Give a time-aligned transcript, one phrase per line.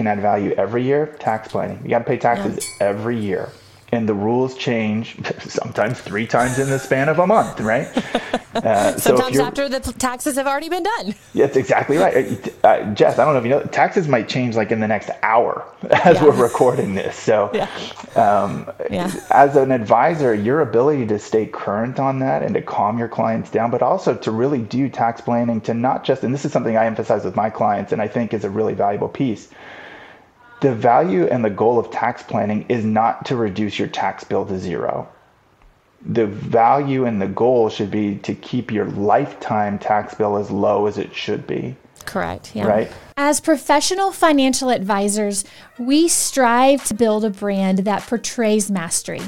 [0.00, 1.78] can add value every year, tax planning.
[1.82, 3.50] You got to pay taxes every year
[3.92, 7.88] and the rules change sometimes three times in the span of a month, right?
[8.52, 11.14] Uh, sometimes so after the taxes have already been done.
[11.36, 12.52] That's exactly right.
[12.64, 14.88] Uh, uh, Jess, I don't know if you know, taxes might change like in the
[14.88, 16.24] next hour as yeah.
[16.24, 17.16] we're recording this.
[17.16, 17.68] So, yeah.
[18.16, 19.08] Um, yeah.
[19.30, 23.52] as an advisor, your ability to stay current on that and to calm your clients
[23.52, 26.76] down, but also to really do tax planning to not just, and this is something
[26.76, 29.48] I emphasize with my clients and I think is a really valuable piece
[30.60, 34.44] the value and the goal of tax planning is not to reduce your tax bill
[34.46, 35.08] to zero.
[36.02, 40.86] The value and the goal should be to keep your lifetime tax bill as low
[40.86, 41.76] as it should be.
[42.06, 42.56] Correct.
[42.56, 42.66] Yeah.
[42.66, 42.92] Right.
[43.16, 45.44] As professional financial advisors,
[45.78, 49.20] we strive to build a brand that portrays mastery.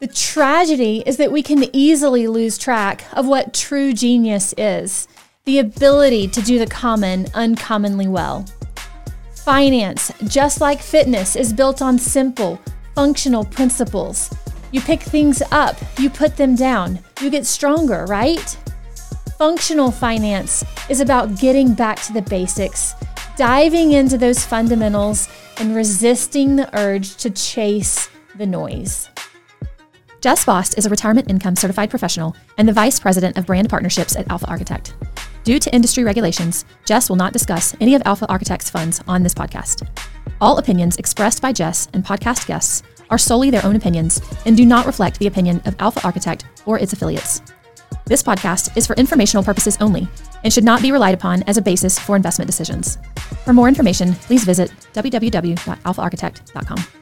[0.00, 5.08] The tragedy is that we can easily lose track of what true genius is
[5.44, 8.44] the ability to do the common uncommonly well.
[9.48, 12.60] Finance, just like fitness, is built on simple,
[12.94, 14.28] functional principles.
[14.72, 18.46] You pick things up, you put them down, you get stronger, right?
[19.38, 22.94] Functional finance is about getting back to the basics,
[23.38, 29.08] diving into those fundamentals, and resisting the urge to chase the noise.
[30.20, 34.14] Jess Vost is a retirement income certified professional and the vice president of brand partnerships
[34.14, 34.92] at Alpha Architect.
[35.48, 39.32] Due to industry regulations, Jess will not discuss any of Alpha Architect's funds on this
[39.32, 39.88] podcast.
[40.42, 44.66] All opinions expressed by Jess and podcast guests are solely their own opinions and do
[44.66, 47.40] not reflect the opinion of Alpha Architect or its affiliates.
[48.04, 50.06] This podcast is for informational purposes only
[50.44, 52.98] and should not be relied upon as a basis for investment decisions.
[53.46, 56.97] For more information, please visit www.alphaarchitect.com.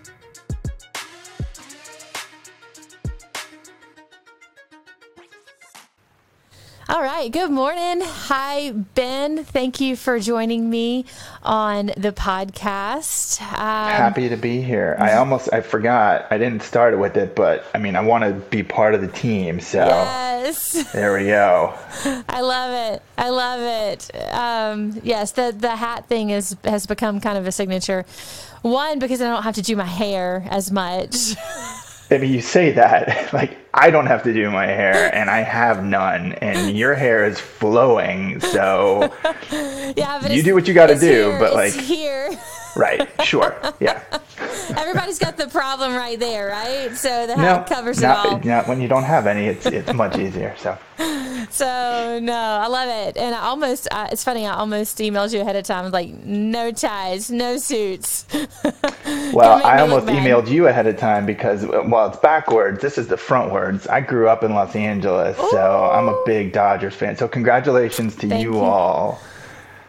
[6.89, 7.33] All right.
[7.33, 8.01] Good morning.
[8.01, 9.43] Hi, Ben.
[9.43, 11.05] Thank you for joining me
[11.43, 13.43] on the podcast.
[13.43, 14.95] Um, Happy to be here.
[15.01, 16.29] I almost I forgot.
[16.31, 19.09] I didn't start with it, but I mean, I want to be part of the
[19.09, 19.59] team.
[19.59, 21.75] So yes, there we go.
[22.29, 23.03] I love it.
[23.19, 23.61] I love
[23.93, 24.33] it.
[24.33, 28.07] Um, yes, the the hat thing is has become kind of a signature.
[28.63, 31.35] One because I don't have to do my hair as much.
[32.11, 35.41] I mean, you say that like I don't have to do my hair, and I
[35.41, 38.41] have none, and your hair is flowing.
[38.41, 39.13] So
[39.97, 42.31] yeah, but you do what you got to do, here, but like here.
[42.77, 44.03] right, sure, yeah.
[44.71, 46.95] Everybody's got the problem right there, right?
[46.97, 48.41] So the hat no, covers not, it all.
[48.41, 50.55] Not when you don't have any, it's it's much easier.
[50.59, 50.79] So.
[51.51, 54.47] So no, I love it, and I almost uh, it's funny.
[54.47, 58.27] I almost emailed you ahead of time, like no ties, no suits.
[59.33, 62.81] well, I almost emailed you ahead of time because well, it's backwards.
[62.81, 63.89] This is the frontwards.
[63.89, 65.51] I grew up in Los Angeles, Ooh.
[65.51, 67.17] so I'm a big Dodgers fan.
[67.17, 69.21] So congratulations to you, you all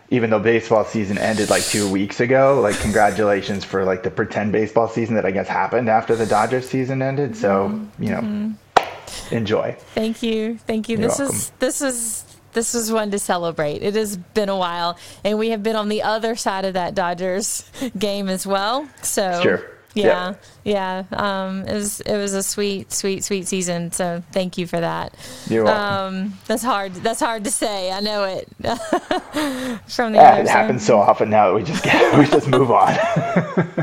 [0.10, 4.52] even though baseball season ended like two weeks ago, like congratulations for like the pretend
[4.52, 7.36] baseball season that I guess happened after the Dodgers season ended.
[7.36, 8.04] So, mm-hmm.
[8.04, 9.36] you know, mm-hmm.
[9.36, 9.76] enjoy.
[9.96, 10.58] Thank you.
[10.60, 10.98] Thank you.
[10.98, 11.36] You're this welcome.
[11.36, 13.84] is, this is, this is one to celebrate.
[13.84, 16.96] It has been a while, and we have been on the other side of that
[16.96, 17.70] Dodgers
[18.00, 18.88] game as well.
[19.02, 19.77] So, sure.
[20.04, 21.04] Yeah, yeah.
[21.12, 23.92] Um, it was it was a sweet, sweet, sweet season.
[23.92, 25.14] So thank you for that.
[25.48, 26.16] You're welcome.
[26.16, 26.94] Um, that's hard.
[26.96, 27.92] That's hard to say.
[27.92, 28.48] I know it.
[29.88, 32.72] From the yeah, it happens so often now that we just get, we just move
[32.72, 32.94] on.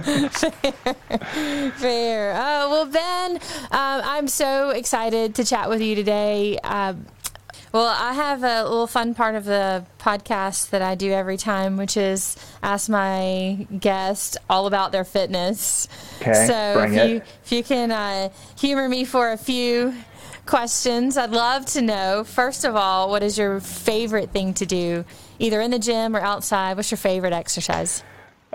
[1.72, 1.72] Fair.
[1.72, 2.32] Fair.
[2.34, 3.40] Uh, well, Ben, um,
[4.04, 6.58] I'm so excited to chat with you today.
[6.62, 6.94] Uh,
[7.74, 11.76] well, I have a little fun part of the podcast that I do every time,
[11.76, 15.88] which is ask my guest all about their fitness.
[16.20, 17.10] Okay, so if it.
[17.10, 19.92] you if you can uh, humor me for a few
[20.46, 22.22] questions, I'd love to know.
[22.22, 25.04] First of all, what is your favorite thing to do,
[25.40, 26.76] either in the gym or outside?
[26.76, 28.04] What's your favorite exercise?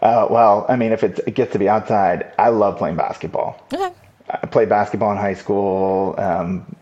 [0.01, 3.67] Uh, well, I mean, if it gets to be outside, I love playing basketball.
[3.73, 3.91] Okay.
[4.29, 6.15] I played basketball in high school.
[6.17, 6.75] Um,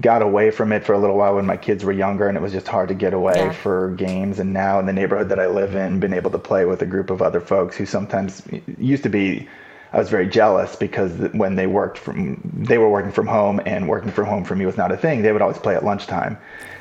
[0.00, 2.40] got away from it for a little while when my kids were younger and it
[2.40, 3.52] was just hard to get away yeah.
[3.52, 4.38] for games.
[4.38, 6.86] And now in the neighborhood that I live in been able to play with a
[6.86, 8.42] group of other folks who sometimes
[8.78, 9.48] used to be
[9.92, 13.88] I was very jealous because when they worked from they were working from home and
[13.88, 15.22] working from home for me was not a thing.
[15.22, 16.36] They would always play at lunchtime.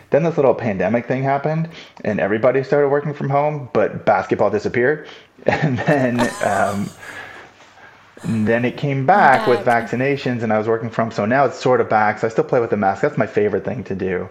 [0.09, 1.69] Then this little pandemic thing happened
[2.03, 5.07] and everybody started working from home but basketball disappeared.
[5.45, 6.89] And then um,
[8.23, 11.11] and then it came back, back, with vaccinations, and I was working from.
[11.11, 12.19] So now it's sort of back.
[12.19, 13.01] So I still play with the mask.
[13.01, 14.29] That's my favorite thing to do.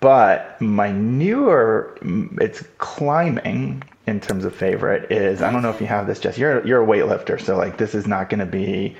[0.00, 1.98] But my newer,
[2.40, 5.42] it's climbing in terms of favorite is.
[5.42, 6.38] I don't know if you have this, Jess.
[6.38, 8.96] You're you're a weightlifter, so like this is not going to be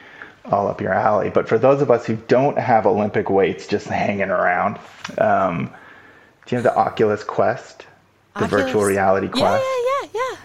[0.46, 1.30] all up your alley.
[1.30, 4.78] But for those of us who don't have Olympic weights just hanging around,
[5.18, 5.70] um,
[6.46, 7.86] do you have the Oculus Quest,
[8.34, 8.64] the Oculus.
[8.64, 9.64] virtual reality Quest?
[9.64, 10.36] Yeah, yeah, yeah, yeah.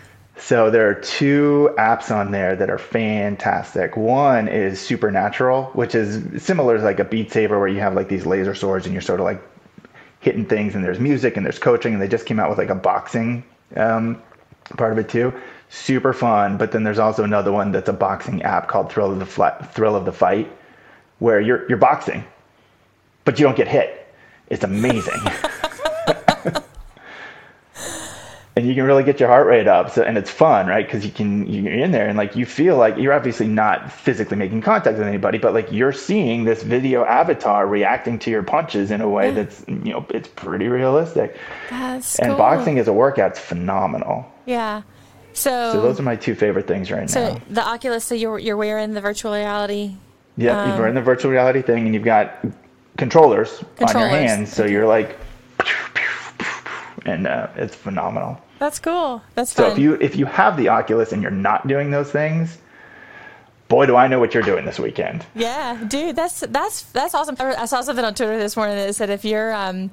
[0.45, 3.95] So there are two apps on there that are fantastic.
[3.95, 8.09] One is Supernatural, which is similar to like a Beat Saber where you have like
[8.09, 9.41] these laser swords and you're sort of like
[10.19, 12.67] hitting things and there's music and there's coaching and they just came out with like
[12.67, 13.41] a boxing
[13.77, 14.21] um,
[14.75, 15.33] part of it too.
[15.69, 16.57] Super fun.
[16.57, 19.65] But then there's also another one that's a boxing app called Thrill of the Fla-
[19.73, 20.51] Thrill of the Fight,
[21.19, 22.21] where you're you're boxing,
[23.23, 24.13] but you don't get hit.
[24.49, 25.21] It's amazing.
[28.55, 31.03] and you can really get your heart rate up so, and it's fun right because
[31.05, 34.61] you can you're in there and like you feel like you're obviously not physically making
[34.61, 39.01] contact with anybody but like you're seeing this video avatar reacting to your punches in
[39.01, 41.35] a way that's you know it's pretty realistic
[41.69, 42.37] That's and cool.
[42.37, 44.83] boxing as a workout's phenomenal Yeah.
[45.35, 48.13] So, so those are my two favorite things right so now So the Oculus, so
[48.13, 49.95] you're you're wearing the virtual reality.
[50.37, 52.45] yeah um, you're wearing the virtual reality thing and you've got
[52.97, 55.17] controllers, on your hands so you're like
[57.05, 59.21] and uh, it's phenomenal That's cool.
[59.35, 59.71] That's So fun.
[59.73, 62.57] if you if you have the Oculus and you're not doing those things,
[63.67, 65.25] boy, do I know what you're doing this weekend.
[65.35, 67.35] Yeah, dude, that's that's that's awesome.
[67.39, 69.91] I saw something on Twitter this morning that said if you're um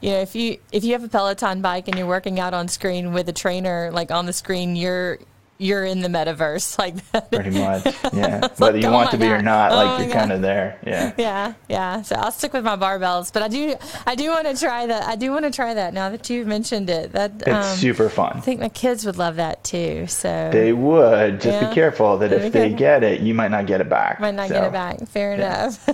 [0.00, 2.68] you know, if you if you have a Peloton bike and you're working out on
[2.68, 5.18] screen with a trainer like on the screen, you're
[5.62, 7.30] you're in the metaverse like that.
[7.30, 8.40] Pretty much, yeah.
[8.42, 10.42] like, Whether you oh want to be or not, Oh like my you're kind of
[10.42, 10.78] there.
[10.86, 11.12] Yeah.
[11.18, 12.02] Yeah, yeah.
[12.02, 13.74] So I'll stick with my barbells, but I do
[14.06, 15.04] I do want to try that.
[15.04, 17.12] I do want to try that now that you've mentioned it.
[17.12, 20.06] That It's um, super fun I think my kids would love that too.
[20.08, 21.40] So They would.
[21.40, 21.68] Just Yeah.
[21.68, 24.20] be careful that if they get it, you might not get it back.
[24.20, 25.08] might not So, get it back.
[25.08, 25.64] Fair yeah.
[25.66, 25.88] enough.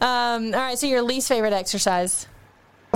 [0.00, 0.78] um, all right.
[0.78, 2.26] So your least favorite exercise?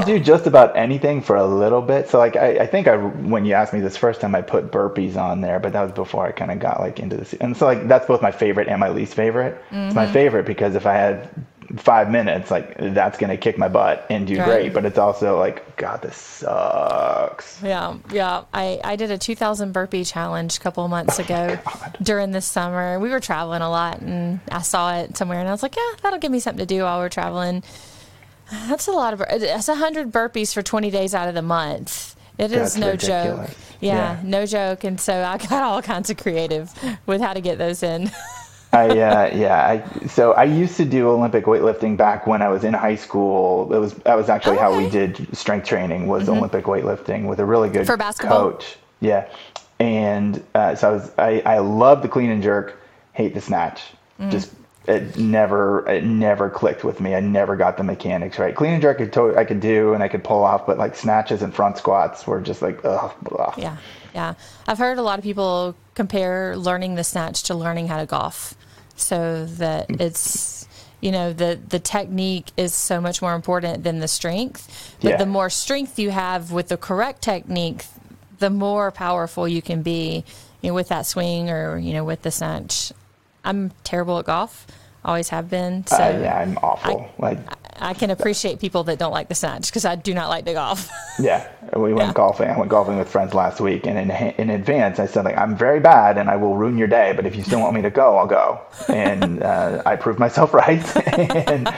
[0.00, 2.08] I'll do just about anything for a little bit.
[2.08, 4.70] So like I, I think I when you asked me this first time I put
[4.70, 7.34] burpees on there, but that was before I kind of got like into this.
[7.34, 9.54] And so like that's both my favorite and my least favorite.
[9.70, 9.94] It's Mm-hmm.
[9.94, 11.28] my favorite because if I had
[11.76, 14.44] five minutes, like that's gonna kick my butt and do Right.
[14.46, 14.72] great.
[14.74, 17.62] But it's also like God, this sucks.
[17.62, 18.44] Yeah, yeah.
[18.52, 21.96] I, I did a 2,000 burpee challenge a couple of months ago God.
[22.02, 22.98] during the summer.
[22.98, 25.92] We were traveling a lot and I saw it somewhere and I was like, yeah,
[26.02, 27.62] that'll give me something to do while we're traveling.
[28.68, 32.16] That's a lot of, that's 100 burpees for 20 days out of the month.
[32.38, 33.48] It is That's no ridiculous.
[33.50, 33.56] joke.
[33.80, 34.20] Yeah, Yeah.
[34.24, 34.84] no joke.
[34.84, 36.72] And so I got all kinds of creative
[37.06, 38.10] with how to get those in.
[38.72, 39.66] I uh, yeah.
[39.66, 43.72] I, so I used to do Olympic weightlifting back when I was in high school.
[43.74, 47.44] It was that was actually how we did strength training was Olympic weightlifting with a
[47.44, 47.86] really good Mm-hmm.
[47.86, 48.52] For basketball?
[48.52, 48.76] coach.
[49.00, 49.26] Yeah,
[49.80, 52.80] and uh, so I was I I love the clean and jerk,
[53.12, 53.82] hate the snatch.
[54.20, 54.30] Mm.
[54.30, 54.52] Just
[54.86, 57.14] it never it never clicked with me.
[57.14, 58.54] I never got the mechanics right.
[58.54, 60.78] Clean and jerk I could to- I could do and I could pull off, but
[60.78, 63.12] like snatches and front squats were just like ugh.
[63.22, 63.54] blah.
[63.56, 63.76] Yeah,
[64.14, 64.34] yeah.
[64.66, 68.54] I've heard a lot of people compare learning the snatch to learning how to golf,
[68.96, 70.00] so that mm.
[70.00, 70.66] it's
[71.00, 74.96] you know the the technique is so much more important than the strength.
[75.02, 75.16] But Yeah.
[75.16, 77.84] the more strength you have with the correct technique,
[78.38, 80.24] the more powerful you can be
[80.62, 82.92] you know, with that swing or you know with the snatch.
[83.44, 84.66] I'm terrible at golf,
[85.04, 85.86] always have been.
[85.86, 87.08] So Uh, yeah, I'm awful.
[87.18, 87.38] like
[87.82, 90.52] I can appreciate people that don't like the snatch because I do not like to
[90.52, 90.88] golf.
[91.18, 91.46] Yeah,
[91.76, 92.12] we went Yeah.
[92.14, 92.48] golfing.
[92.48, 95.54] I went golfing with friends last week, and in in advance, I said like, "I'm
[95.56, 97.12] very bad, and I will ruin your day.
[97.14, 100.54] But if you still want me to go, I'll go." And uh, I proved myself
[100.64, 100.80] right.
[101.50, 101.68] and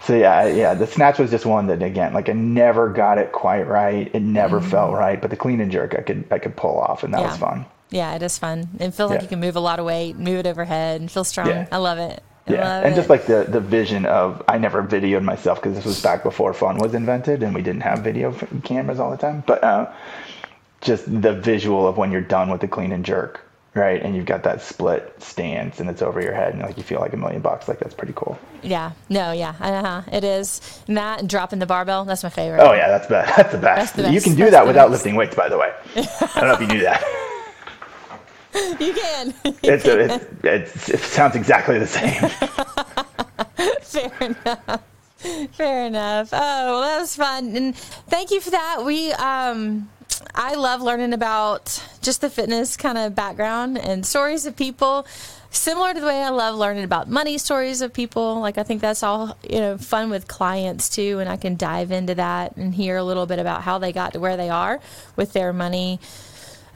[0.00, 3.32] so yeah, yeah, the snatch was just one that again, like I never got it
[3.32, 4.08] quite right.
[4.14, 7.02] It never felt right, but the clean and jerk, I could I could pull off,
[7.04, 7.44] and that was Mm-hmm.
[7.62, 7.66] Fun.
[7.90, 8.68] Yeah, it is fun.
[8.80, 11.24] It feels like you can move a lot of weight, move it overhead, and feel
[11.24, 11.48] strong.
[11.48, 11.68] Yeah.
[11.70, 12.22] I love it.
[12.48, 12.96] I Yeah, love and it.
[12.96, 16.52] just like the the vision of I never videoed myself because this was back before
[16.54, 18.32] fun was invented and we didn't have video
[18.64, 19.42] cameras all the time.
[19.46, 19.92] But uh,
[20.80, 23.40] just the visual of when you're done with the clean and jerk,
[23.74, 24.00] right?
[24.02, 27.00] And you've got that split stance and it's over your head and like you feel
[27.00, 27.66] like a million bucks.
[27.68, 28.38] Like that's pretty cool.
[28.62, 30.60] yeah, no, yeah, uh-huh, it is.
[30.88, 32.60] And that and dropping the barbell, that's my favorite.
[32.60, 33.36] Oh yeah, that's best.
[33.36, 33.96] That's the best.
[33.96, 35.04] the You can do That's that without best.
[35.04, 35.72] lifting weights, by the way.
[35.96, 37.02] I don't know if you knew that.
[38.80, 39.34] You can.
[39.62, 42.12] It's, it's, it's it sounds exactly the same.
[43.82, 44.82] Fair enough.
[45.52, 46.28] Fair enough.
[46.32, 48.82] Oh, well, that was fun, and thank you for that.
[48.84, 49.88] We, um,
[50.34, 55.06] I love learning about just the fitness kind of background and stories of people.
[55.50, 58.40] Similar to the way I love learning about money stories of people.
[58.40, 61.90] Like I think that's all you know fun with clients too, and I can dive
[61.90, 64.80] into that and hear a little bit about how they got to where they are
[65.16, 65.98] with their money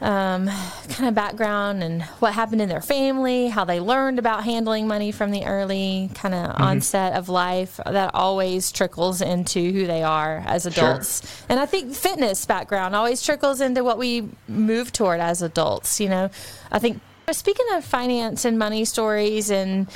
[0.01, 0.47] um,
[0.89, 5.11] kind of background and what happened in their family, how they learned about handling money
[5.11, 7.79] from the early kind of onset of life.
[7.85, 11.43] That always trickles into who they are as adults.
[11.49, 15.99] And I think fitness background always trickles into what we move toward as adults.
[15.99, 16.29] You know,
[16.71, 16.99] I think
[17.31, 19.87] speaking of finance and money stories and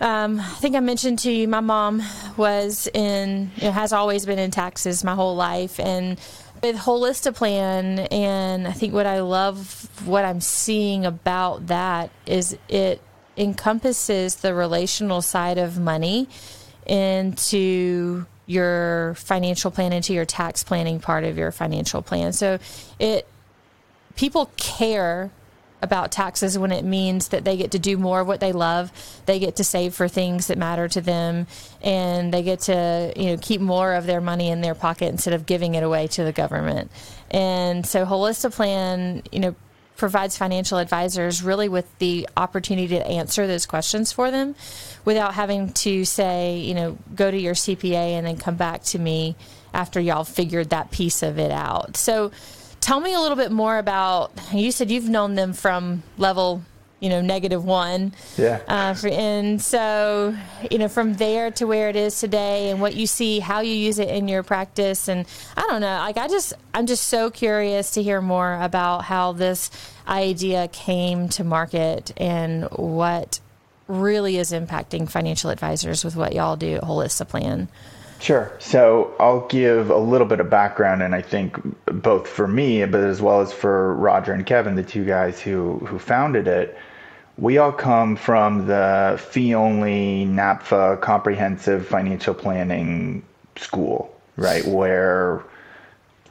[0.00, 2.02] um, I think I mentioned to you, my mom
[2.36, 6.18] was in, you know, has always been in taxes my whole life, and
[6.62, 13.00] With Holistiplan, and I think what I love, what I'm seeing about that is it
[13.36, 16.28] encompasses the relational side of money
[16.86, 22.32] into your financial plan into your tax planning part of your financial plan.
[22.32, 22.58] So
[22.98, 23.26] it
[24.14, 25.30] people care
[25.82, 28.92] about taxes when it means that they get to do more of what they love.
[29.26, 31.48] They get to save for things that matter to them
[31.82, 35.34] and they get to, you know, keep more of their money in their pocket instead
[35.34, 36.90] of giving it away to the government.
[37.30, 39.54] And so Holistiplan, you know,
[39.96, 44.54] provides financial advisors really with the opportunity to answer those questions for them
[45.04, 48.98] without having to say, you know, go to your CPA and then come back to
[48.98, 49.36] me
[49.74, 51.96] after y'all figured that piece of it out.
[51.96, 52.30] So
[52.82, 56.62] tell me a little bit more about you said you've known them from level
[57.00, 58.14] you know negative one.
[58.36, 58.60] Yeah.
[58.68, 60.36] Uh, for, and so
[60.70, 63.74] you know from there to where it is today and what you see how you
[63.74, 65.08] use it in your practice.
[65.08, 69.04] And i don't know like i just i'm just so curious to hear more about
[69.04, 69.70] how this
[70.06, 73.40] idea came to market and what
[73.88, 77.68] really is impacting financial advisors with what y'all do at Holistiplan
[78.22, 78.52] Sure.
[78.60, 83.00] So I'll give a little bit of background, and I think both for me, but
[83.00, 86.78] as well as for Roger and Kevin, the two guys who who founded it,
[87.36, 93.24] we all come from the fee only NAPFA comprehensive financial planning
[93.56, 94.64] school, right?
[94.66, 95.42] Where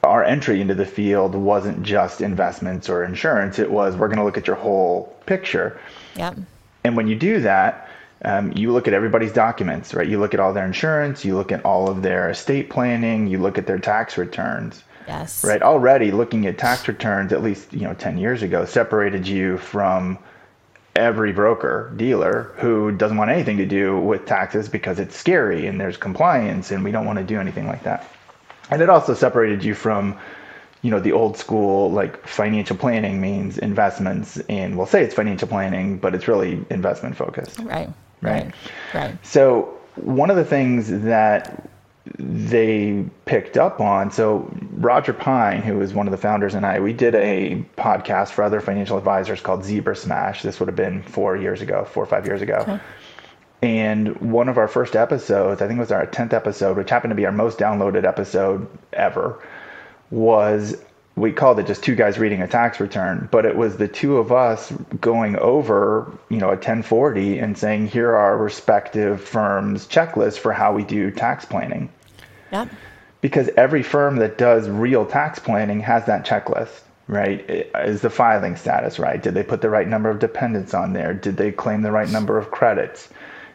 [0.06, 4.24] our entry into the field wasn't just investments or insurance, it was we're going to
[4.24, 5.78] look at your whole picture.
[6.16, 6.38] Yep.
[6.86, 7.90] And when you do that,
[8.24, 10.08] um, you look at everybody's documents, right?
[10.08, 13.40] You look at all their insurance, you look at all of their estate planning, you
[13.40, 14.84] look at their tax returns.
[15.08, 15.44] Yes.
[15.44, 15.62] Right.
[15.62, 20.20] Already looking at tax returns, at least you know ten years ago, separated you from
[20.96, 25.80] every broker dealer who doesn't want anything to do with taxes because it's scary and
[25.80, 28.08] there's compliance and we don't want to do anything like that.
[28.70, 30.18] And it also separated you from,
[30.82, 35.48] you know, the old school like financial planning means investments in we'll say it's financial
[35.48, 37.60] planning, but it's really investment focused.
[37.60, 37.90] Right.
[38.22, 38.54] Right.
[38.94, 39.26] Right.
[39.26, 41.70] So one of the things that
[42.18, 44.12] they picked up on.
[44.12, 48.30] So Roger Pine, who was one of the founders, and I, we did a podcast
[48.30, 50.42] for other financial advisors called Zebra Smash.
[50.42, 52.58] This would have been four years ago, four or five years ago.
[52.68, 52.80] Okay.
[53.62, 57.12] And one of our first episodes, I think it was our 10th episode, which happened
[57.12, 59.40] to be our most downloaded episode ever,
[60.10, 60.84] was
[61.16, 64.18] we called it just two guys reading a tax return, but it was the two
[64.18, 69.88] of us going over, you know, a 1040 and saying, here are our respective firms'
[69.88, 71.90] checklists for how we do tax planning.
[72.52, 72.70] Yep.
[73.20, 77.70] Because every firm that does real tax planning has that checklist, right?
[77.76, 79.22] Is the filing status right?
[79.22, 81.14] Did they put the right number of dependents on there?
[81.14, 83.10] Did they claim the right number of credits?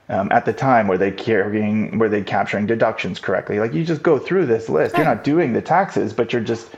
[0.08, 3.58] Um, at the time, were they carrying, were they capturing deductions correctly?
[3.58, 4.94] Like you just go through this list.
[4.96, 6.68] You're not doing the taxes, but you're just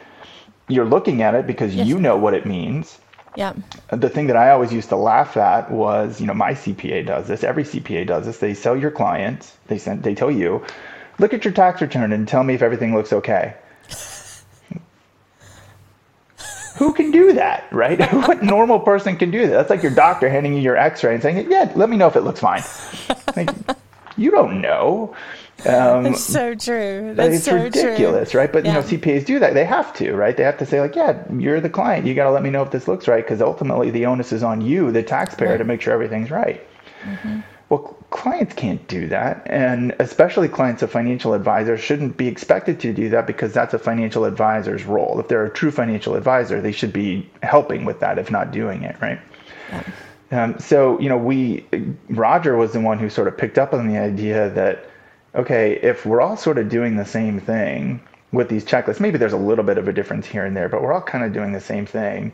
[0.68, 1.86] you're looking at it because yes.
[1.86, 2.98] you know what it means.
[3.36, 3.54] Yeah.
[3.90, 7.28] The thing that I always used to laugh at was, you know, my CPA does
[7.28, 7.44] this.
[7.44, 8.38] Every CPA does this.
[8.38, 9.56] They sell your clients.
[9.68, 10.02] They send.
[10.02, 10.64] They tell you,
[11.18, 13.54] look at your tax return and tell me if everything looks okay.
[16.78, 18.00] Who can do that, right?
[18.26, 19.52] what normal person can do that?
[19.52, 22.16] That's like your doctor handing you your X-ray and saying, "Yeah, let me know if
[22.16, 22.62] it looks fine."
[23.36, 23.50] Like,
[24.18, 25.14] you don't know.
[25.66, 27.14] Um, That's so true.
[27.14, 28.40] That's it's so ridiculous, true.
[28.40, 28.52] right?
[28.52, 28.74] But yeah.
[28.74, 29.54] you know, CPAs do that.
[29.54, 30.36] They have to, right?
[30.36, 32.06] They have to say like, yeah, you're the client.
[32.06, 34.42] You got to let me know if this looks right, because ultimately the onus is
[34.42, 35.56] on you, the taxpayer, right.
[35.56, 36.64] to make sure everything's right.
[37.02, 37.40] Mm-hmm.
[37.70, 42.94] Well, clients can't do that, and especially clients of financial advisors shouldn't be expected to
[42.94, 45.20] do that because that's a financial advisor's role.
[45.20, 48.84] If they're a true financial advisor, they should be helping with that, if not doing
[48.84, 49.20] it, right?
[49.70, 49.82] Yeah.
[50.30, 51.64] Um, so you know, we
[52.10, 54.84] Roger was the one who sort of picked up on the idea that
[55.34, 58.00] okay, if we're all sort of doing the same thing
[58.32, 60.82] with these checklists, maybe there's a little bit of a difference here and there, but
[60.82, 62.32] we're all kind of doing the same thing.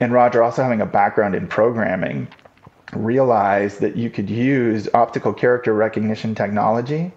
[0.00, 2.28] And Roger, also having a background in programming,
[2.92, 7.12] realized that you could use optical character recognition technology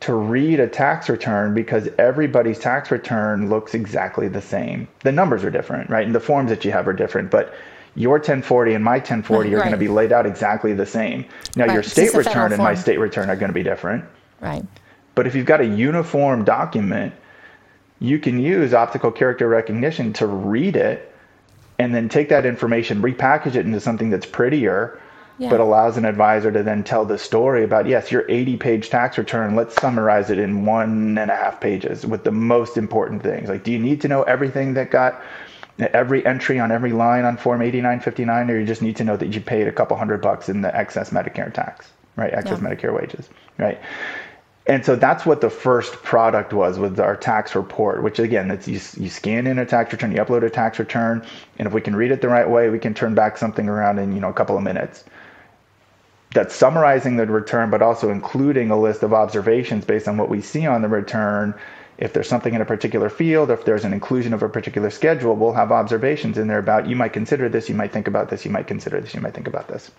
[0.00, 4.88] to read a tax return because everybody's tax return looks exactly the same.
[5.04, 6.06] The numbers are different, right?
[6.06, 7.54] And the forms that you have are different, but
[7.94, 11.24] your 1040 and my 1040 are going to be laid out exactly the same.
[11.56, 11.74] Now, right.
[11.74, 14.04] your state return and my state return are going to be different.
[14.40, 14.64] Right.
[15.14, 17.12] But if you've got a uniform document,
[17.98, 21.14] you can use optical character recognition to read it
[21.78, 25.00] and then take that information, repackage it into something that's prettier,
[25.38, 25.48] yeah.
[25.48, 29.18] but allows an advisor to then tell the story about, yes, your 80 page tax
[29.18, 33.48] return, let's summarize it in one and a half pages with the most important things.
[33.48, 35.22] Like, do you need to know everything that got
[35.78, 39.34] every entry on every line on Form 8959, or you just need to know that
[39.34, 42.32] you paid a couple hundred bucks in the excess Medicare tax, right?
[42.32, 42.68] Excess yeah.
[42.68, 43.80] Medicare wages, right?
[44.66, 48.68] and so that's what the first product was with our tax report which again it's
[48.68, 51.24] you, you scan in a tax return you upload a tax return
[51.58, 53.98] and if we can read it the right way we can turn back something around
[53.98, 55.04] in you know a couple of minutes
[56.32, 60.40] that's summarizing the return but also including a list of observations based on what we
[60.40, 61.54] see on the return
[62.00, 64.90] if there's something in a particular field, or if there's an inclusion of a particular
[64.90, 68.30] schedule, we'll have observations in there about you might consider this, you might think about
[68.30, 69.90] this, you might consider this, you might think about this.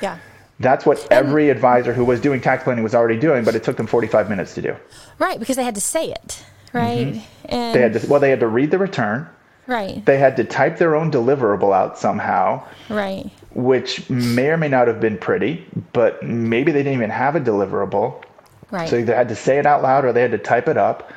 [0.00, 0.18] Yeah.
[0.60, 3.76] That's what every advisor who was doing tax planning was already doing, but it took
[3.76, 4.76] them 45 minutes to do.
[5.18, 7.08] Right, because they had to say it, right?
[7.08, 7.46] Mm-hmm.
[7.48, 9.28] And they had to, well, they had to read the return.
[9.66, 10.04] Right.
[10.04, 12.64] They had to type their own deliverable out somehow.
[12.88, 13.30] Right.
[13.54, 17.40] Which may or may not have been pretty, but maybe they didn't even have a
[17.40, 18.22] deliverable.
[18.70, 18.88] Right.
[18.88, 21.12] So they had to say it out loud or they had to type it up.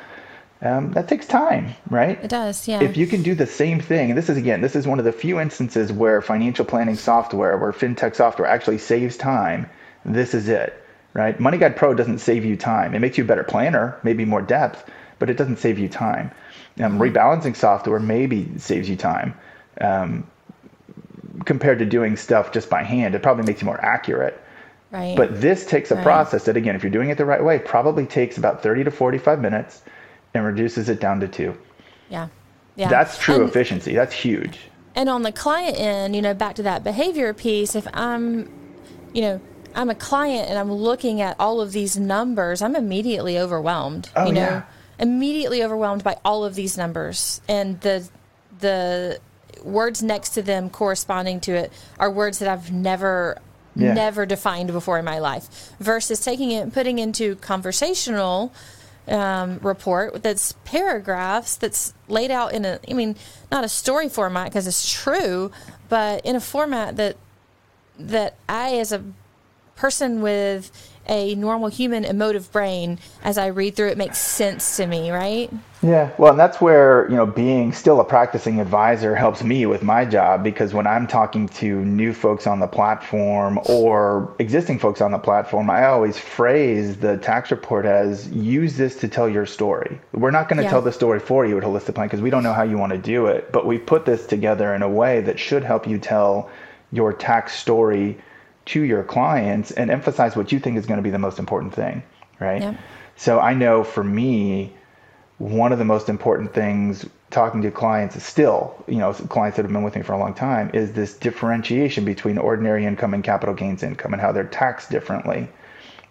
[0.64, 2.18] Um, that takes time, right?
[2.24, 2.82] It does, yeah.
[2.82, 5.04] If you can do the same thing, and this is again, this is one of
[5.04, 9.68] the few instances where financial planning software, where fintech software actually saves time,
[10.06, 11.38] this is it, right?
[11.38, 12.94] Money Guide Pro doesn't save you time.
[12.94, 16.30] It makes you a better planner, maybe more depth, but it doesn't save you time.
[16.80, 17.02] Um, mm-hmm.
[17.02, 19.34] Rebalancing software maybe saves you time
[19.82, 20.26] um,
[21.44, 23.14] compared to doing stuff just by hand.
[23.14, 24.40] It probably makes you more accurate.
[24.90, 25.14] Right.
[25.14, 26.04] But this takes a right.
[26.04, 28.90] process that, again, if you're doing it the right way, probably takes about 30 to
[28.90, 29.82] 45 minutes
[30.34, 31.56] and reduces it down to two.
[32.10, 32.28] Yeah.
[32.76, 32.88] Yeah.
[32.88, 33.94] That's true and, efficiency.
[33.94, 34.58] That's huge.
[34.96, 38.50] And on the client end, you know, back to that behavior piece, if I'm,
[39.12, 39.40] you know,
[39.74, 44.10] I'm a client and I'm looking at all of these numbers, I'm immediately overwhelmed.
[44.14, 44.62] Oh, you know, yeah.
[44.98, 48.08] immediately overwhelmed by all of these numbers and the
[48.60, 49.18] the
[49.62, 53.38] words next to them corresponding to it are words that I've never
[53.74, 53.92] yeah.
[53.92, 58.52] never defined before in my life versus taking it and putting into conversational
[59.08, 63.16] um, report that's paragraphs that's laid out in a, I mean,
[63.50, 65.50] not a story format because it's true,
[65.88, 67.16] but in a format that
[67.98, 69.04] that I, as a
[69.76, 70.70] person with
[71.06, 75.50] a normal human emotive brain as I read through it makes sense to me, right?
[75.82, 79.82] Yeah, well, and that's where, you know, being still a practicing advisor helps me with
[79.82, 85.02] my job because when I'm talking to new folks on the platform or existing folks
[85.02, 89.44] on the platform, I always phrase the tax report as use this to tell your
[89.44, 90.00] story.
[90.12, 90.70] We're not going to yeah.
[90.70, 92.98] tell the story for you at Holistiplan because we don't know how you want to
[92.98, 96.50] do it, but we put this together in a way that should help you tell
[96.92, 98.16] your tax story
[98.66, 101.74] to your clients and emphasize what you think is going to be the most important
[101.74, 102.02] thing,
[102.40, 102.62] right?
[102.62, 102.76] Yep.
[103.16, 104.72] So I know for me,
[105.38, 109.64] one of the most important things talking to clients is still, you know, clients that
[109.64, 113.24] have been with me for a long time, is this differentiation between ordinary income and
[113.24, 115.48] capital gains income and how they're taxed differently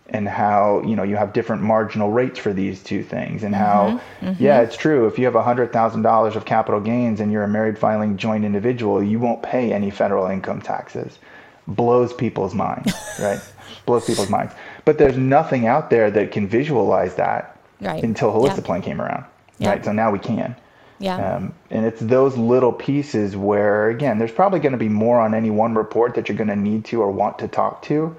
[0.09, 4.01] and how you know you have different marginal rates for these two things and how
[4.19, 4.43] mm-hmm, mm-hmm.
[4.43, 8.17] yeah it's true if you have $100000 of capital gains and you're a married filing
[8.17, 11.19] joint individual you won't pay any federal income taxes
[11.67, 13.39] blows people's minds, right?
[13.85, 14.53] blows people's minds.
[14.85, 18.03] But there's nothing out there that can visualize that right.
[18.03, 18.81] until Holistic yeah.
[18.81, 19.25] Came around,
[19.59, 19.69] yeah.
[19.69, 19.85] right?
[19.85, 20.55] So now we can.
[20.99, 21.35] Yeah.
[21.35, 25.33] Um, and it's those little pieces where, again, there's probably going to be more on
[25.33, 28.15] any one report that you're going to need to or want to talk to.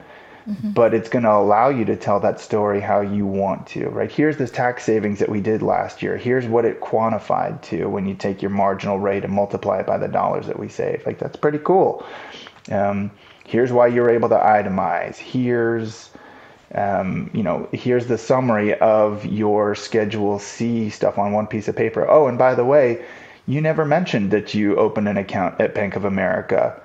[0.48, 0.72] Mm-hmm.
[0.72, 4.12] But it's going to allow you to tell that story how you want to, right?
[4.12, 6.18] Here's this tax savings that we did last year.
[6.18, 9.96] Here's what it quantified to when you take your marginal rate and multiply it by
[9.96, 11.06] the dollars that we save.
[11.06, 12.04] Like, that's pretty cool.
[12.70, 13.10] Um,
[13.44, 15.16] here's why you're able to itemize.
[15.16, 16.10] Here's
[16.74, 21.76] um, you know, here's the summary of your Schedule C stuff on one piece of
[21.76, 22.08] paper.
[22.10, 23.04] Oh, and by the way,
[23.46, 26.80] you never mentioned that you opened an account at Bank of America.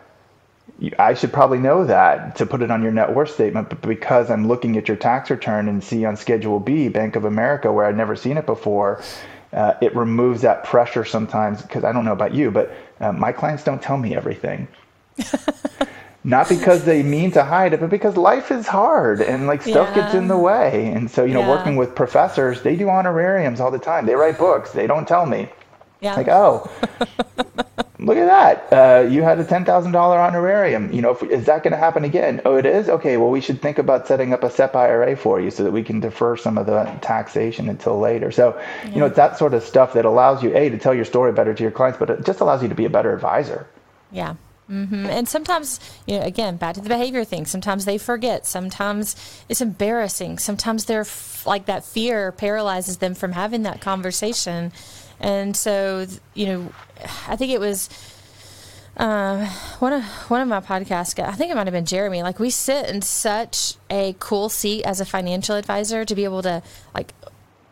[0.99, 4.29] I should probably know that to put it on your net worth statement, but because
[4.29, 7.85] I'm looking at your tax return and see on Schedule B, Bank of America, where
[7.85, 9.01] I'd never seen it before,
[9.53, 11.63] uh, it removes that pressure sometimes.
[11.63, 14.67] Because I don't know about you, but uh, my clients don't tell me everything.
[16.23, 19.89] not because they mean to hide it, but because life is hard and like stuff
[19.89, 20.03] yeah.
[20.03, 20.87] gets in the way.
[20.87, 21.49] And so, you know, yeah.
[21.49, 24.05] working with professors, they do honorariums all the time.
[24.05, 24.71] They write books.
[24.71, 25.49] They don't tell me.
[26.01, 26.15] Yeah.
[26.15, 26.69] Like, oh,
[27.99, 28.73] look at that.
[28.73, 30.91] Uh, you had a $10,000 honorarium.
[30.91, 32.41] You know, if, is that going to happen again?
[32.43, 32.89] Oh, it is?
[32.89, 33.15] Okay.
[33.15, 35.83] Well, we should think about setting up a SEP IRA for you so that we
[35.83, 38.29] can defer some of the taxation until later.
[38.31, 38.89] So, yeah.
[38.91, 41.31] you know, it's that sort of stuff that allows you, A, to tell your story
[41.31, 43.67] better to your clients, but it just allows you to be a better advisor.
[44.11, 44.35] Yeah.
[44.69, 45.05] Mm-hmm.
[45.07, 47.45] And sometimes, you know, again, back to the behavior thing.
[47.45, 48.45] Sometimes they forget.
[48.45, 49.15] Sometimes
[49.49, 50.37] it's embarrassing.
[50.37, 54.71] Sometimes they're f- like that fear paralyzes them from having that conversation.
[55.19, 56.71] And so, you know,
[57.27, 57.89] I think it was
[58.97, 59.45] uh,
[59.79, 61.17] one of one of my podcasts.
[61.19, 62.21] I think it might have been Jeremy.
[62.21, 66.41] Like we sit in such a cool seat as a financial advisor to be able
[66.43, 66.61] to
[66.93, 67.13] like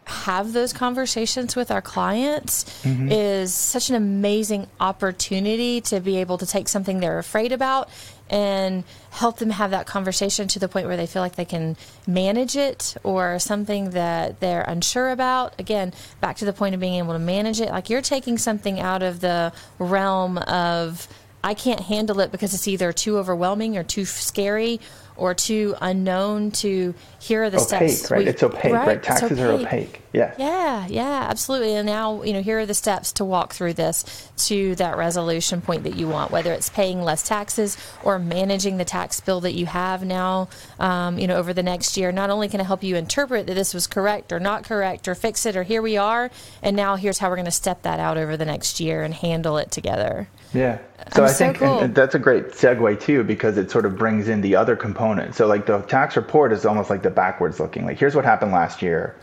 [0.08, 3.12] have those conversations with our clients mm-hmm.
[3.12, 7.90] is such an amazing opportunity to be able to take something they're afraid about
[8.30, 11.76] and help them have that conversation to the point where they feel like they can
[12.06, 15.54] manage it or something that they're unsure about.
[15.60, 17.70] Again, back to the point of being able to manage it.
[17.70, 21.08] Like you're taking something out of the realm of,
[21.44, 24.80] I can't handle it because it's either too overwhelming or too scary
[25.18, 28.12] or too unknown to here are the opaque, steps.
[28.12, 28.88] Right, we, it's opaque, right?
[28.88, 29.04] right?
[29.04, 29.46] Taxes opaque.
[29.46, 30.02] are opaque.
[30.14, 30.34] Yeah.
[30.38, 31.76] Yeah, yeah, absolutely.
[31.76, 35.62] And now, you know, here are the steps to walk through this to that resolution
[35.62, 39.54] point that you want, whether it's paying less taxes or managing the tax bill that
[39.54, 40.48] you have now,
[40.80, 42.12] um, you know, over the next year.
[42.12, 45.16] Not only can I help you interpret that this was correct or not correct or
[45.16, 48.00] fix it or here we are, and now here's how we're going to step that
[48.00, 50.28] out over the next year and handle it together.
[50.54, 50.80] Yeah.
[51.14, 51.88] So I'm i think so cool.
[51.90, 55.36] that's a great segue too because it sort of brings in the other component.
[55.36, 57.86] So like the tax report is almost like the backwards looking.
[57.86, 59.16] Like here's what happened last year.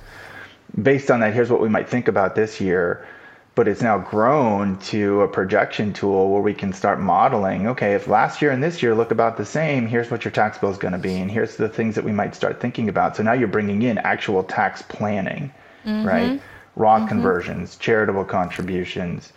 [0.81, 3.07] Based on that, here's what we might think about this year.
[3.55, 7.69] But it's now grown to a projection tool where we can start modeling.
[7.69, 10.59] Okay, if last year and this year look about the same, here's what your tax
[10.59, 13.17] bill is going to be, and here's the things that we might start thinking about.
[13.17, 15.53] So now you're bringing in actual tax planning,
[15.85, 16.05] mm-hmm.
[16.05, 16.43] right?
[16.75, 17.09] Roth mm-hmm.
[17.09, 19.33] conversions, charitable contributions.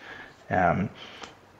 [0.50, 0.90] Um,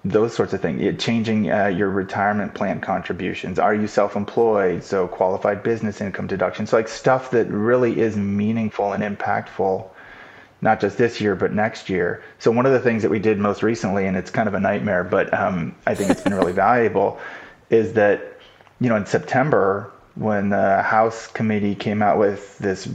[0.10, 1.02] those sorts of things.
[1.02, 3.60] Changing uh, your retirement plan contributions.
[3.60, 4.84] Are you self-employed?
[4.84, 6.70] So qualified business income deductions.
[6.70, 9.88] So like stuff that really is meaningful and impactful,
[10.62, 12.24] not just this year but next year.
[12.40, 14.60] So one of the things that we did most recently, and it's kind of a
[14.60, 17.20] nightmare, but um, I think it's been really valuable,
[17.70, 18.40] is that
[18.80, 22.90] you know in September when the House committee came out with this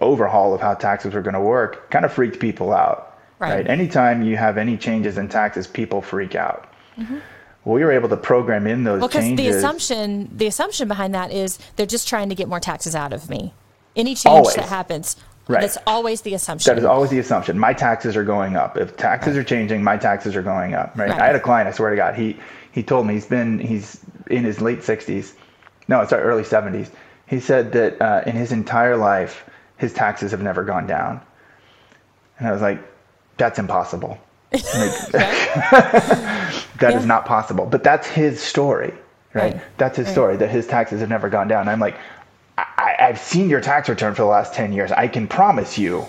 [0.00, 3.56] overhaul of how taxes were going to work, kind of freaked people out Right.
[3.56, 3.68] right?
[3.68, 6.72] Anytime you have any changes in taxes, people freak out.
[6.96, 7.18] Mm-hmm.
[7.64, 9.36] Well, we were able to program in those well, changes.
[9.36, 13.12] the assumption the assumption behind that is they're just trying to get more taxes out
[13.12, 13.54] of me.
[13.96, 14.54] Any change always.
[14.56, 15.16] that happens,
[15.48, 15.60] right.
[15.60, 16.74] that's always the assumption.
[16.74, 17.58] That is always the assumption.
[17.58, 18.76] My taxes are going up.
[18.76, 19.40] If taxes right.
[19.40, 20.96] are changing, my taxes are going up.
[20.96, 21.08] Right?
[21.08, 21.20] right?
[21.20, 21.68] I had a client.
[21.68, 22.38] I swear to God, he
[22.72, 25.34] he told me he's been he's in his late sixties.
[25.88, 26.90] No, it's our early seventies.
[27.26, 31.20] He said that uh, in his entire life, his taxes have never gone down.
[32.38, 32.78] And I was like,
[33.36, 34.18] that's impossible.
[34.50, 34.64] that
[36.80, 36.98] yeah.
[36.98, 37.66] is not possible.
[37.66, 38.94] But that's his story,
[39.32, 39.54] right?
[39.54, 39.62] right.
[39.78, 40.12] That's his right.
[40.12, 41.68] story that his taxes have never gone down.
[41.68, 41.96] I'm like,
[42.56, 44.92] I, I've seen your tax return for the last 10 years.
[44.92, 46.06] I can promise you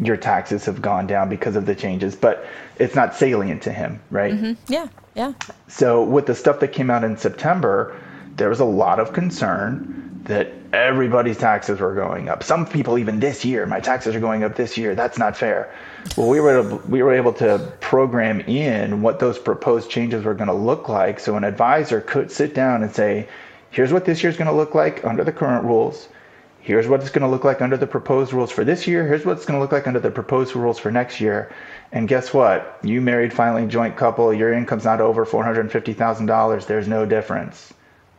[0.00, 2.46] your taxes have gone down because of the changes, but
[2.78, 4.34] it's not salient to him, right?
[4.34, 4.72] Mm-hmm.
[4.72, 5.32] Yeah, yeah.
[5.68, 7.98] So with the stuff that came out in September,
[8.36, 12.42] there was a lot of concern that everybody's taxes were going up.
[12.42, 14.94] Some people even this year, my taxes are going up this year.
[14.94, 15.72] That's not fair.
[16.16, 20.34] Well, we were able, we were able to program in what those proposed changes were
[20.34, 23.28] going to look like, so an advisor could sit down and say,
[23.70, 26.08] "Here's what this year's going to look like under the current rules.
[26.60, 29.06] Here's what it's going to look like under the proposed rules for this year.
[29.06, 31.50] Here's what it's going to look like under the proposed rules for next year."
[31.92, 32.78] And guess what?
[32.82, 36.66] You married filing joint couple, your income's not over $450,000.
[36.66, 37.72] There's no difference.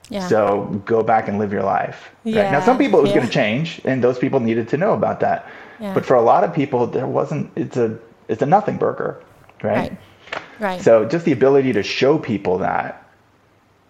[0.09, 0.27] Yeah.
[0.27, 2.09] So go back and live your life.
[2.23, 2.35] Right?
[2.35, 2.51] Yeah.
[2.51, 3.17] Now, some people it was yeah.
[3.17, 5.49] going to change, and those people needed to know about that.
[5.79, 5.93] Yeah.
[5.93, 7.51] But for a lot of people, there wasn't.
[7.55, 9.21] It's a it's a nothing burger,
[9.61, 9.91] right?
[9.91, 9.97] Right.
[10.59, 10.81] Right.
[10.81, 13.07] So just the ability to show people that,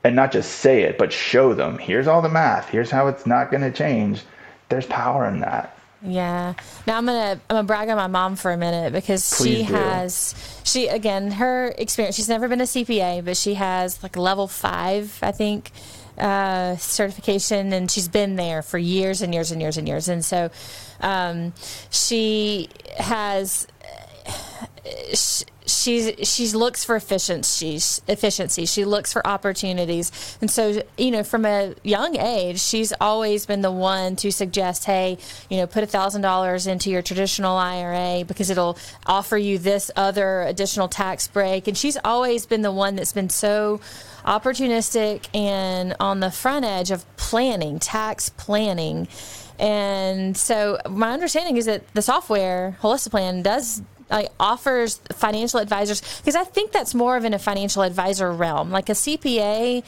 [0.04, 1.78] and not just say it, but show them.
[1.78, 2.70] Here's all the math.
[2.70, 4.24] Here's how it's not going to change.
[4.70, 5.78] There's power in that.
[6.02, 6.54] Yeah.
[6.86, 9.66] Now I'm gonna I'm gonna brag on my mom for a minute because Please she
[9.66, 9.74] do.
[9.74, 12.16] has she again her experience.
[12.16, 15.72] She's never been a CPA, but she has like level five, I think,
[16.18, 20.08] uh, certification, and she's been there for years and years and years and years.
[20.08, 20.50] And so
[21.02, 21.54] um,
[21.90, 23.68] she has.
[25.14, 27.76] She, she's she looks for efficiency
[28.08, 28.66] efficiency.
[28.66, 30.38] She looks for opportunities.
[30.42, 34.86] And so you know from a young age she's always been the one to suggest
[34.86, 35.18] hey
[35.50, 39.92] you know put a thousand dollars into your traditional ira because it'll offer you this
[39.96, 41.68] other additional tax break.
[41.68, 43.80] And she's always been the one that's been so
[44.26, 49.08] opportunistic and on the front edge of planning, tax planning.
[49.60, 56.36] And so my understanding is that the software Holistiplan does like offers financial advisors because
[56.36, 58.72] I think that's more of in a financial advisor realm.
[58.72, 59.84] Like a CPA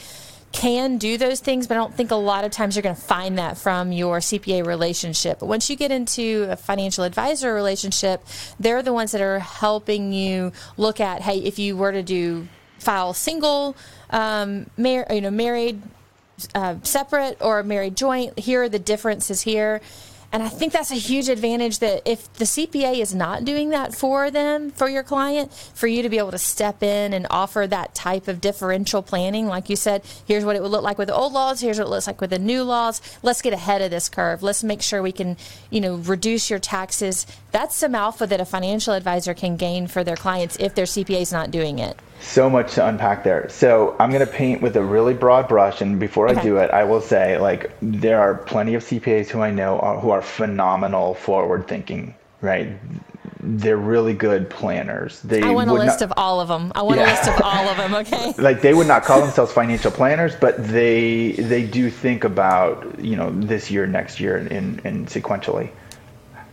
[0.52, 3.02] can do those things, but I don't think a lot of times you're going to
[3.02, 5.40] find that from your CPA relationship.
[5.40, 8.24] But once you get into a financial advisor relationship,
[8.60, 12.48] they're the ones that are helping you look at, hey, if you were to do
[12.80, 13.76] file single,
[14.10, 15.82] um, mar- you know, married
[16.56, 18.40] uh, separate or married joint.
[18.40, 19.82] Here are the differences here.
[20.32, 23.96] And I think that's a huge advantage that if the CPA is not doing that
[23.96, 27.66] for them, for your client, for you to be able to step in and offer
[27.66, 31.08] that type of differential planning, like you said, here's what it would look like with
[31.08, 33.02] the old laws, here's what it looks like with the new laws.
[33.24, 34.44] Let's get ahead of this curve.
[34.44, 35.36] Let's make sure we can,
[35.72, 37.26] you know, reduce your taxes.
[37.52, 41.22] That's some alpha that a financial advisor can gain for their clients if their CPA
[41.22, 42.00] is not doing it.
[42.22, 43.50] So much to unpack there.
[43.50, 46.40] So I'm going to paint with a really broad brush, and before okay.
[46.40, 49.80] I do it, I will say like there are plenty of CPAs who I know
[49.80, 52.14] are, who are phenomenal forward thinking.
[52.42, 52.70] Right,
[53.42, 55.22] they're really good planners.
[55.22, 56.72] They I want a list not, of all of them.
[56.76, 57.08] I want yeah.
[57.08, 57.96] a list of all of them.
[57.96, 58.34] Okay.
[58.42, 63.16] like they would not call themselves financial planners, but they they do think about you
[63.16, 65.70] know this year, next year, and, and sequentially.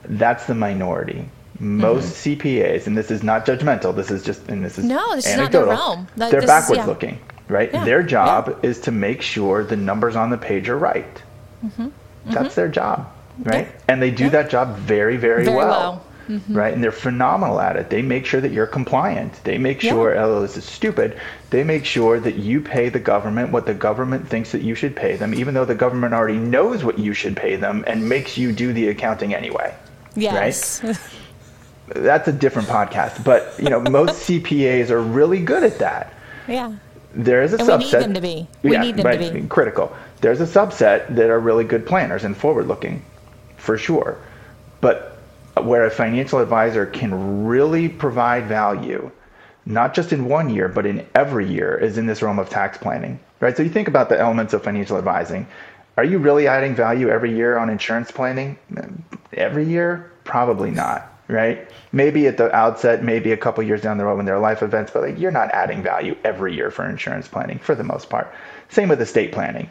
[0.08, 1.28] That's the minority
[1.60, 2.40] most mm-hmm.
[2.40, 3.94] CPAs, and this is not judgmental.
[3.94, 5.38] This is just, and this is no, this anecdotal.
[5.38, 6.08] is not their realm.
[6.16, 6.86] That, they're backwards is, yeah.
[6.86, 7.72] looking, right?
[7.72, 7.84] Yeah.
[7.84, 8.70] Their job yeah.
[8.70, 11.22] is to make sure the numbers on the page are right.
[11.64, 11.88] Mm-hmm.
[12.26, 12.54] That's mm-hmm.
[12.54, 13.68] their job, right?
[13.88, 15.68] And they do that job very, very, very well.
[15.68, 16.02] well.
[16.28, 16.56] Mm-hmm.
[16.56, 17.88] Right, and they're phenomenal at it.
[17.88, 19.32] They make sure that you're compliant.
[19.44, 21.20] They make sure, oh, this is stupid.
[21.50, 24.96] They make sure that you pay the government what the government thinks that you should
[24.96, 28.36] pay them, even though the government already knows what you should pay them and makes
[28.36, 29.72] you do the accounting anyway.
[30.16, 30.82] Yes.
[30.82, 30.98] Right?
[31.88, 33.22] that's a different podcast.
[33.24, 36.12] But you know, most CPAs are really good at that.
[36.48, 36.76] Yeah.
[37.14, 37.78] There is a and subset.
[37.78, 38.48] We need them to be.
[38.62, 39.96] We yeah, need them right, to be critical.
[40.20, 43.02] There's a subset that are really good planners and forward-looking,
[43.56, 44.18] for sure.
[44.80, 45.18] But
[45.62, 49.10] where a financial advisor can really provide value,
[49.64, 52.76] not just in one year, but in every year, is in this realm of tax
[52.76, 53.18] planning.
[53.40, 53.56] Right.
[53.56, 55.46] So you think about the elements of financial advising.
[55.96, 58.58] Are you really adding value every year on insurance planning?
[59.32, 60.12] Every year?
[60.24, 61.68] Probably not right?
[61.92, 64.62] Maybe at the outset, maybe a couple years down the road when there are life
[64.62, 68.08] events, but like you're not adding value every year for insurance planning for the most
[68.10, 68.32] part.
[68.68, 69.68] Same with estate planning.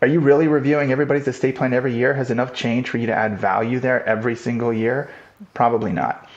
[0.00, 2.12] Are you really reviewing everybody's estate plan every year?
[2.12, 5.10] Has enough changed for you to add value there every single year?
[5.54, 6.28] Probably not.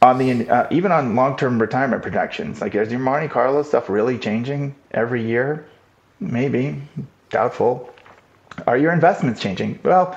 [0.00, 4.16] On the uh, even on long-term retirement projections, like is your Monte Carlo stuff really
[4.16, 5.66] changing every year?
[6.20, 6.80] Maybe,
[7.30, 7.92] doubtful.
[8.66, 9.78] Are your investments changing?
[9.82, 10.16] Well,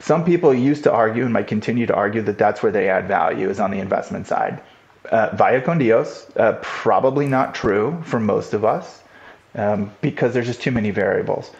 [0.00, 3.06] some people used to argue and might continue to argue that that's where they add
[3.06, 4.60] value is on the investment side.
[5.10, 9.02] Uh, via con Dios, uh, probably not true for most of us
[9.54, 11.50] um, because there's just too many variables.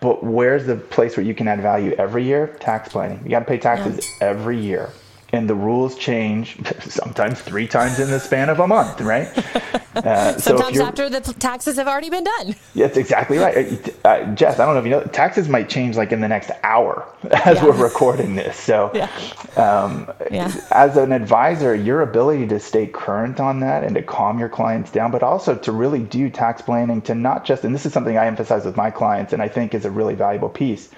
[0.00, 2.48] But where's the place where you can add value every year?
[2.60, 3.20] Tax planning.
[3.24, 4.28] You got to pay taxes yeah.
[4.28, 4.90] every year
[5.36, 9.28] and the rules change sometimes three times in the span of a month, right?
[9.96, 12.54] Uh, sometimes so after the taxes have already been done.
[12.74, 13.56] That's exactly right.
[14.04, 16.28] Uh, uh, Jess, I don't know if you know, taxes might change like in the
[16.28, 17.64] next hour as yeah.
[17.64, 18.58] we're recording this.
[18.58, 19.08] So, yeah.
[19.56, 20.52] Um, yeah.
[20.70, 24.90] as an advisor, your ability to stay current on that and to calm your clients
[24.90, 28.18] down, but also to really do tax planning to not just, and this is something
[28.18, 30.90] I emphasize with my clients and I think is a really valuable piece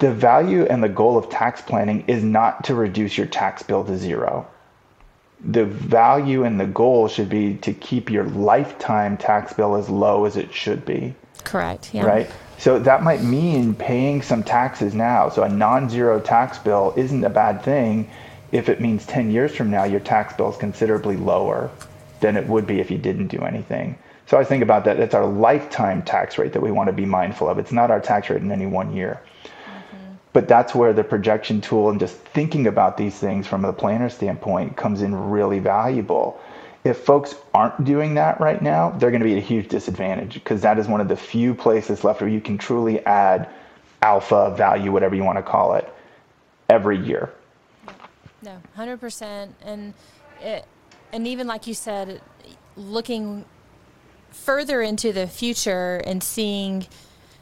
[0.00, 3.84] the value and the goal of tax planning is not to reduce your tax bill
[3.84, 4.46] to zero.
[5.40, 10.24] The value and the goal should be to keep your lifetime tax bill as low
[10.24, 11.14] as it should be.
[11.44, 11.94] Correct.
[11.94, 12.04] Yeah.
[12.04, 12.30] Right?
[12.58, 15.28] So that might mean paying some taxes now.
[15.28, 18.08] So a non zero tax bill isn't a bad thing
[18.52, 21.70] if it means 10 years from now your tax bill is considerably lower
[22.20, 23.98] than it would be if you didn't do anything.
[24.26, 24.98] So I think about that.
[24.98, 27.58] It's our lifetime tax rate that we want to be mindful of.
[27.58, 29.20] It's not our tax rate in any one year.
[30.34, 34.10] But that's where the projection tool and just thinking about these things from a planner
[34.10, 36.40] standpoint comes in really valuable.
[36.82, 40.34] If folks aren't doing that right now, they're going to be at a huge disadvantage
[40.34, 43.48] because that is one of the few places left where you can truly add
[44.02, 45.88] alpha value, whatever you want to call it,
[46.68, 47.32] every year.
[48.42, 49.94] No, hundred percent, and
[50.42, 50.66] it,
[51.12, 52.20] and even like you said,
[52.76, 53.44] looking
[54.30, 56.86] further into the future and seeing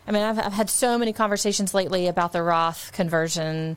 [0.07, 3.77] I mean, I've, I've had so many conversations lately about the Roth conversion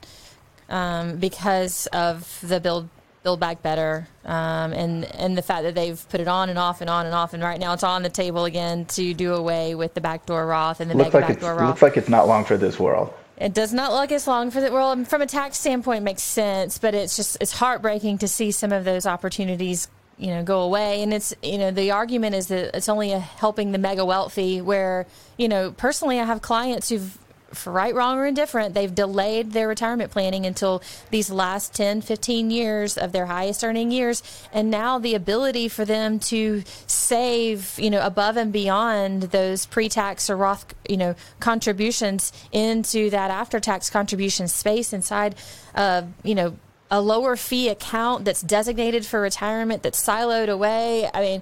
[0.69, 2.89] um, because of the build
[3.23, 6.81] build back better um, and and the fact that they've put it on and off
[6.81, 9.73] and on and off and right now it's on the table again to do away
[9.73, 11.69] with the backdoor Roth and the looks mega like backdoor Roth.
[11.69, 13.11] Looks like it's not long for this world.
[13.38, 15.07] It does not look as long for the world.
[15.07, 18.71] From a tax standpoint, it makes sense, but it's just it's heartbreaking to see some
[18.71, 21.01] of those opportunities you know go away.
[21.01, 25.06] And it's you know the argument is that it's only helping the mega wealthy where
[25.38, 27.17] you know personally i have clients who've
[27.56, 32.51] for right wrong or indifferent they've delayed their retirement planning until these last 10 15
[32.51, 34.21] years of their highest earning years.
[34.51, 40.30] And now the ability for them to save you know above and beyond those pre-tax
[40.30, 45.36] or roth you know contributions into that after-tax contribution space inside
[45.73, 46.56] of you know
[46.91, 51.10] a lower fee account that's designated for retirement that's siloed away.
[51.13, 51.41] I mean,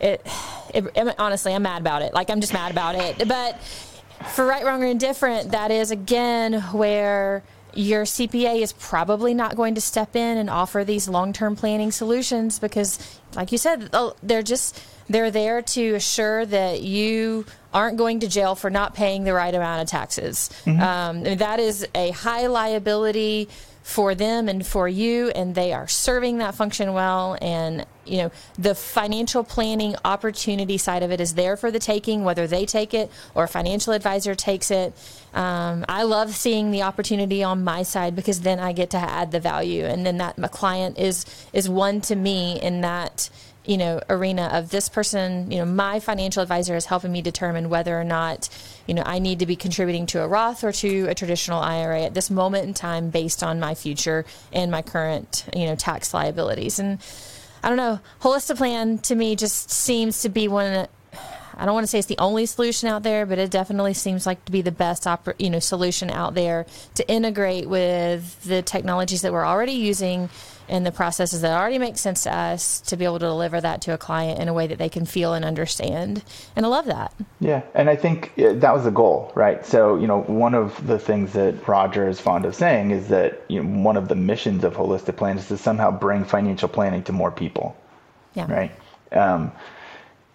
[0.00, 0.26] it,
[0.72, 2.14] it, honestly, I'm mad about it.
[2.14, 3.28] Like, I'm just mad about it.
[3.28, 3.60] But
[4.34, 7.42] for right, wrong, or indifferent, that is again where
[7.74, 11.92] your CPA is probably not going to step in and offer these long term planning
[11.92, 12.98] solutions because,
[13.34, 13.90] like you said,
[14.22, 19.24] they're just they're there to assure that you aren't going to jail for not paying
[19.24, 20.50] the right amount of taxes.
[20.64, 20.80] Mm-hmm.
[20.80, 23.48] Um, that is a high liability
[23.90, 27.36] for them and for you, and they are serving that function well.
[27.42, 32.22] And you know the financial planning opportunity side of it is there for the taking,
[32.22, 34.94] whether they take it or a financial advisor takes it.
[35.34, 39.32] Um, I love seeing the opportunity on my side because then I get to add
[39.32, 43.28] the value, and then that my client is is one to me in that
[43.64, 47.68] you know arena of this person you know my financial advisor is helping me determine
[47.68, 48.48] whether or not
[48.86, 52.02] you know i need to be contributing to a roth or to a traditional ira
[52.02, 56.14] at this moment in time based on my future and my current you know tax
[56.14, 56.78] liabilities.
[56.78, 56.98] And
[57.62, 60.86] i don't know Holistiplan to me just seems to be one
[61.60, 64.24] I don't want to say it's the only solution out there, but it definitely seems
[64.24, 68.62] like to be the best oper- you know solution out there to integrate with the
[68.62, 70.30] technologies that we're already using
[70.70, 73.82] and the processes that already make sense to us to be able to deliver that
[73.82, 76.22] to a client in a way that they can feel and understand.
[76.56, 77.12] And I love that.
[77.40, 79.66] Yeah, and I think that was the goal, right?
[79.66, 83.42] So, you know, one of the things that Roger is fond of saying is that
[83.48, 87.12] you know, one of the missions of Holistiplan is to somehow bring financial planning to
[87.12, 87.76] more people.
[88.34, 88.50] Yeah.
[88.50, 88.72] Right.
[89.12, 89.52] Um,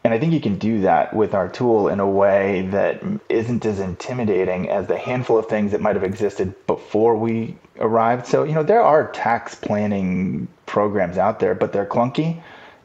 [0.06, 3.66] and I think you can do that with our tool in a way that isn't
[3.66, 8.28] as intimidating as the handful of things that might have existed before we arrived.
[8.28, 12.40] So, you know, there are tax planning programs out there, but they're clunky,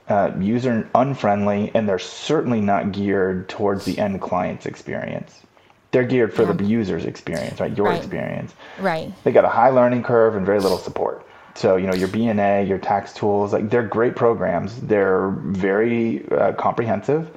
[0.08, 5.42] uh, user unfriendly, and they're certainly not geared towards the end client's experience.
[5.90, 6.52] They're geared for yeah.
[6.52, 7.76] the user's experience, right?
[7.76, 7.98] Your right.
[7.98, 8.54] experience.
[8.78, 9.12] Right.
[9.24, 11.26] They got a high learning curve and very little support.
[11.54, 14.80] So, you know, your BNA, your tax tools, like they're great programs.
[14.80, 17.30] They're very uh, comprehensive.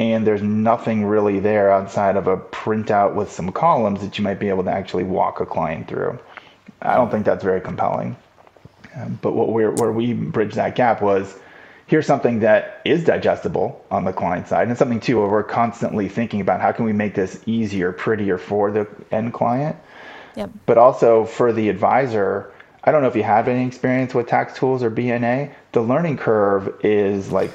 [0.00, 4.40] And there's nothing really there outside of a printout with some columns that you might
[4.40, 6.18] be able to actually walk a client through.
[6.82, 8.16] I don't think that's very compelling.
[8.96, 11.38] Um, but what we're, where we bridge that gap was
[11.86, 16.08] here's something that is digestible on the client side, and something too where we're constantly
[16.08, 19.76] thinking about how can we make this easier, prettier for the end client.
[20.36, 20.50] Yep.
[20.66, 22.52] But also for the advisor,
[22.84, 25.52] I don't know if you have any experience with tax tools or BNA.
[25.72, 27.50] The learning curve is like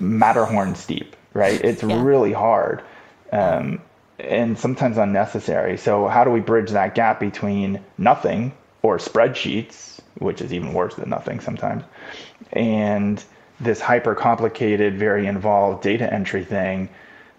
[0.00, 1.60] Matterhorn steep, right?
[1.62, 2.02] It's yeah.
[2.02, 2.82] really hard
[3.30, 3.82] um,
[4.18, 5.76] and sometimes unnecessary.
[5.76, 10.94] So, how do we bridge that gap between nothing or spreadsheets, which is even worse
[10.94, 11.84] than nothing sometimes,
[12.52, 13.22] and
[13.60, 16.88] this hyper complicated, very involved data entry thing?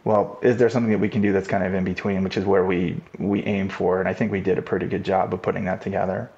[0.06, 2.46] Well, is there something that we can do that's kind of in between, which is
[2.46, 5.41] where we we aim for, and I think we did a pretty good job of
[5.41, 6.32] putting that together.